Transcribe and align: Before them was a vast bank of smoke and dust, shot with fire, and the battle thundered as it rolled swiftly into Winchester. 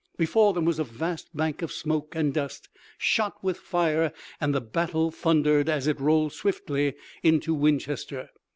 Before 0.17 0.53
them 0.53 0.65
was 0.65 0.79
a 0.79 0.83
vast 0.83 1.29
bank 1.37 1.61
of 1.61 1.71
smoke 1.71 2.15
and 2.15 2.33
dust, 2.33 2.69
shot 2.97 3.35
with 3.43 3.57
fire, 3.59 4.11
and 4.39 4.51
the 4.51 4.59
battle 4.59 5.11
thundered 5.11 5.69
as 5.69 5.85
it 5.85 5.99
rolled 5.99 6.33
swiftly 6.33 6.95
into 7.21 7.53
Winchester. 7.53 8.31